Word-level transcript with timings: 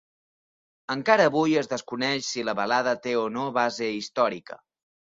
Encara 0.95 1.27
avui, 1.31 1.53
es 1.63 1.69
desconeix 1.75 2.27
si 2.33 2.49
la 2.49 2.59
balada 2.63 2.99
té 3.07 3.17
o 3.25 3.31
no 3.39 3.49
base 3.61 3.97
històrica. 4.01 4.61